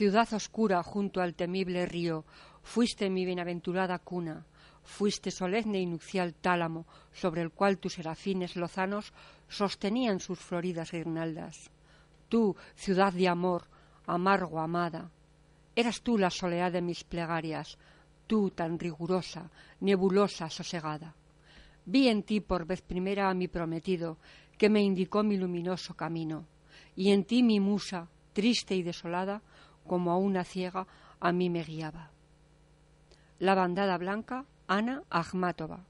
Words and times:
Ciudad 0.00 0.32
oscura 0.32 0.82
junto 0.82 1.20
al 1.20 1.34
temible 1.34 1.84
río, 1.84 2.24
fuiste 2.62 3.10
mi 3.10 3.26
bienaventurada 3.26 3.98
cuna, 3.98 4.46
fuiste 4.82 5.30
solemne 5.30 5.78
y 5.78 5.84
nupcial 5.84 6.32
tálamo 6.32 6.86
sobre 7.12 7.42
el 7.42 7.50
cual 7.50 7.76
tus 7.76 7.92
serafines 7.92 8.56
lozanos 8.56 9.12
sostenían 9.46 10.18
sus 10.18 10.38
floridas 10.38 10.92
guirnaldas. 10.92 11.70
Tú, 12.30 12.56
ciudad 12.76 13.12
de 13.12 13.28
amor, 13.28 13.64
amargo 14.06 14.60
amada, 14.60 15.10
eras 15.76 16.00
tú 16.00 16.16
la 16.16 16.30
soledad 16.30 16.72
de 16.72 16.80
mis 16.80 17.04
plegarias, 17.04 17.76
tú 18.26 18.48
tan 18.48 18.78
rigurosa, 18.78 19.50
nebulosa, 19.80 20.48
sosegada. 20.48 21.14
Vi 21.84 22.08
en 22.08 22.22
ti 22.22 22.40
por 22.40 22.64
vez 22.64 22.80
primera 22.80 23.28
a 23.28 23.34
mi 23.34 23.48
prometido, 23.48 24.16
que 24.56 24.70
me 24.70 24.80
indicó 24.80 25.22
mi 25.22 25.36
luminoso 25.36 25.92
camino, 25.92 26.46
y 26.96 27.10
en 27.10 27.24
ti 27.24 27.42
mi 27.42 27.60
musa, 27.60 28.08
triste 28.32 28.74
y 28.74 28.82
desolada, 28.82 29.42
como 29.90 30.12
a 30.12 30.16
una 30.16 30.44
ciega, 30.44 30.86
a 31.18 31.32
mí 31.32 31.50
me 31.50 31.64
guiaba. 31.64 32.12
La 33.40 33.56
bandada 33.56 33.98
blanca, 33.98 34.44
Ana 34.68 35.02
Akhmatova. 35.10 35.80